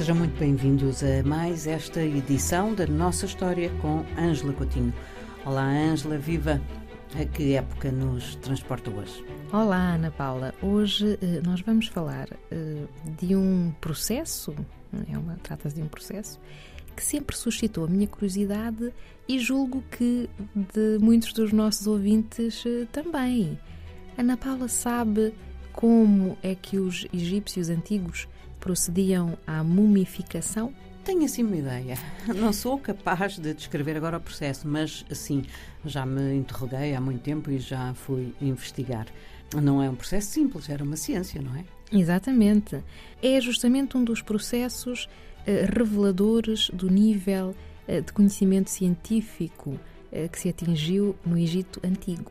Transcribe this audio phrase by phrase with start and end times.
[0.00, 4.94] Sejam muito bem-vindos a mais esta edição da nossa história com Ângela Coutinho.
[5.44, 6.58] Olá, Ângela, viva!
[7.14, 9.22] A que época nos transporta hoje?
[9.52, 10.54] Olá, Ana Paula.
[10.62, 12.86] Hoje eh, nós vamos falar eh,
[13.18, 14.54] de um processo,
[15.06, 16.40] é uma trata-se de um processo
[16.96, 18.94] que sempre suscitou a minha curiosidade
[19.28, 23.60] e julgo que de muitos dos nossos ouvintes eh, também.
[24.16, 25.34] Ana Paula sabe
[25.74, 28.26] como é que os egípcios antigos
[28.60, 30.72] procediam à mumificação?
[31.04, 31.98] Tenho assim uma ideia.
[32.36, 35.42] Não sou capaz de descrever agora o processo, mas assim,
[35.84, 39.06] já me interroguei há muito tempo e já fui investigar.
[39.60, 41.64] Não é um processo simples, era uma ciência, não é?
[41.90, 42.84] Exatamente.
[43.22, 45.08] É justamente um dos processos
[45.46, 47.56] eh, reveladores do nível
[47.88, 49.80] eh, de conhecimento científico
[50.12, 52.30] eh, que se atingiu no Egito Antigo.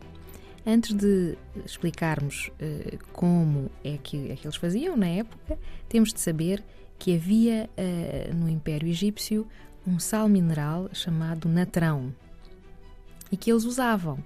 [0.65, 5.57] Antes de explicarmos uh, como é que, é que eles faziam na época,
[5.87, 6.63] temos de saber
[6.97, 9.47] que havia uh, no Império Egípcio
[9.87, 12.13] um sal mineral chamado natrão
[13.31, 14.19] e que eles usavam.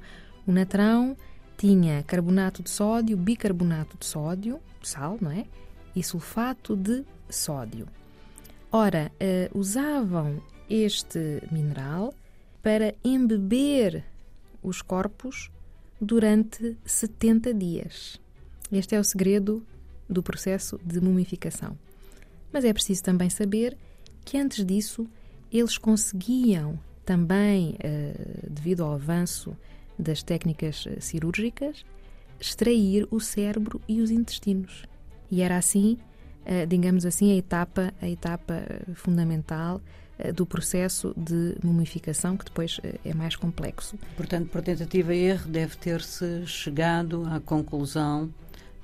[0.46, 1.16] O natrão
[1.58, 5.46] tinha carbonato de sódio, bicarbonato de sódio, sal, não é?
[5.96, 7.88] E sulfato de sódio.
[8.72, 12.14] Ora, uh, usavam este mineral
[12.64, 14.04] para embeber
[14.64, 15.52] os corpos
[16.04, 18.20] durante 70 dias.
[18.72, 19.66] Este é o segredo
[20.10, 21.78] do processo de mumificação.
[22.52, 23.78] Mas é preciso também saber
[24.26, 25.08] que antes disso
[25.52, 28.14] eles conseguiam também, eh,
[28.50, 29.56] devido ao avanço
[29.98, 31.86] das técnicas eh, cirúrgicas,
[32.40, 34.84] extrair o cérebro e os intestinos.
[35.30, 35.98] E era assim,
[36.68, 38.64] digamos assim, a etapa, a etapa
[38.96, 39.82] fundamental
[40.18, 43.98] eh, do processo de mumificação, que depois eh, é mais complexo.
[44.16, 48.32] Portanto, por tentativa e erro, deve ter-se chegado à conclusão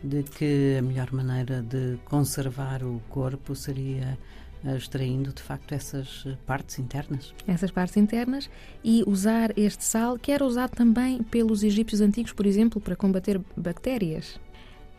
[0.03, 4.17] de que a melhor maneira de conservar o corpo seria
[4.65, 7.31] eh, extraindo de facto essas partes internas.
[7.47, 8.49] Essas partes internas
[8.83, 13.39] e usar este sal, que era usado também pelos egípcios antigos, por exemplo, para combater
[13.55, 14.39] bactérias.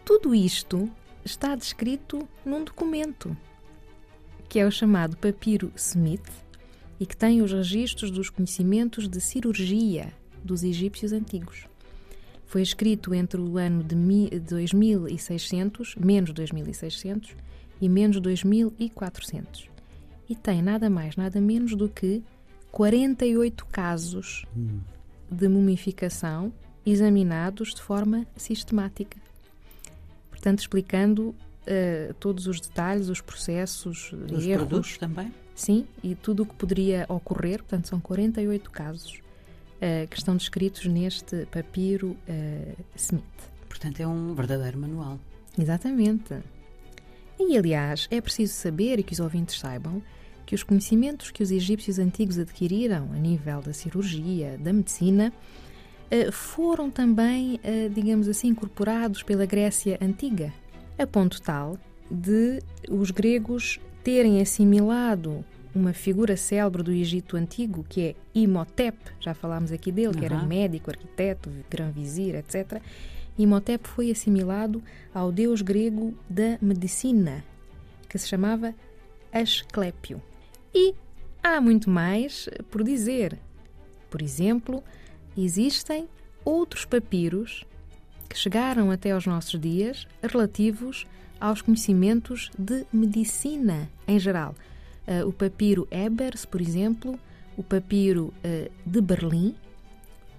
[0.04, 0.88] Tudo isto
[1.24, 3.36] está descrito num documento
[4.48, 6.28] que é o chamado Papiro Smith
[6.98, 10.12] e que tem os registros dos conhecimentos de cirurgia
[10.44, 11.66] dos egípcios antigos.
[12.46, 13.94] Foi escrito entre o ano de
[14.40, 17.36] 2600, menos 2600,
[17.80, 19.70] e menos 2400.
[20.28, 22.22] E tem nada mais, nada menos do que
[22.72, 24.80] 48 casos hum.
[25.30, 26.52] de mumificação
[26.84, 29.16] examinados de forma sistemática.
[30.40, 34.66] Portanto, explicando uh, todos os detalhes, os processos, os erros.
[34.66, 35.34] produtos também?
[35.54, 40.86] Sim, e tudo o que poderia ocorrer, portanto, são 48 casos uh, que estão descritos
[40.86, 43.22] neste papiro uh, Smith.
[43.68, 45.20] Portanto, é um verdadeiro manual.
[45.58, 46.38] Exatamente.
[47.38, 50.02] E, aliás, é preciso saber e que os ouvintes saibam
[50.46, 55.34] que os conhecimentos que os egípcios antigos adquiriram a nível da cirurgia, da medicina,
[56.32, 57.60] foram também,
[57.92, 60.52] digamos assim, incorporados pela Grécia Antiga
[61.00, 61.78] a ponto tal
[62.10, 65.44] de os gregos terem assimilado
[65.74, 70.14] uma figura célebre do Egito Antigo, que é Imhotep, já falámos aqui dele, uhum.
[70.14, 72.82] que era médico, arquiteto, grão-vizir, etc.
[73.38, 74.82] Imhotep foi assimilado
[75.14, 77.44] ao deus grego da medicina,
[78.08, 78.74] que se chamava
[79.32, 80.20] Asclépio.
[80.74, 80.92] E
[81.42, 83.38] há muito mais por dizer.
[84.10, 84.82] Por exemplo,
[85.36, 86.08] existem
[86.44, 87.64] outros papiros
[88.28, 91.06] que chegaram até aos nossos dias relativos
[91.40, 94.54] aos conhecimentos de medicina em geral.
[95.08, 97.18] Uh, o papiro Ebers, por exemplo,
[97.56, 99.56] o papiro uh, de Berlim.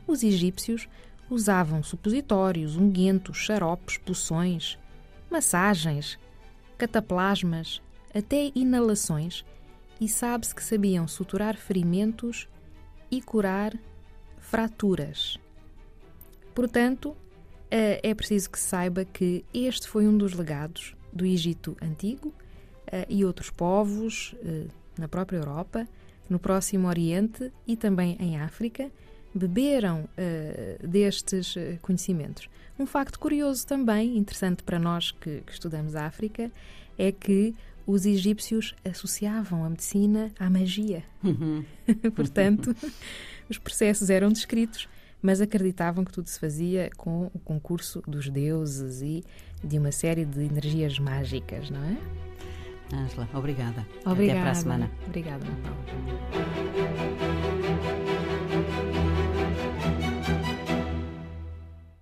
[0.08, 0.88] Os egípcios
[1.30, 4.78] usavam supositórios, unguentos, xaropes, poções,
[5.30, 6.20] massagens,
[6.78, 7.82] cataplasmas,
[8.14, 9.46] até inalações,
[10.00, 12.48] e sabe-se que sabiam suturar ferimentos
[13.10, 13.74] e curar
[14.52, 15.40] fraturas.
[16.54, 17.16] Portanto,
[17.72, 22.34] eh, é preciso que se saiba que este foi um dos legados do Egito Antigo
[22.88, 24.66] eh, e outros povos eh,
[24.98, 25.88] na própria Europa,
[26.30, 28.92] no Próximo Oriente e também em África
[29.34, 30.10] beberam
[30.84, 32.50] destes conhecimentos.
[32.78, 36.52] Um facto curioso também, interessante para nós que, que estudamos a África,
[36.98, 37.56] é que
[37.92, 41.04] os egípcios associavam a medicina à magia.
[41.24, 41.64] Uhum.
[42.16, 42.76] Portanto,
[43.50, 44.88] os processos eram descritos
[45.22, 49.24] mas acreditavam que tudo se fazia com o concurso dos deuses e
[49.64, 51.96] de uma série de energias mágicas, não é?
[52.94, 53.86] Ângela, obrigada.
[54.06, 54.40] Obrigada.
[54.40, 54.92] Até para a semana.
[55.08, 55.78] Obrigada, Natal.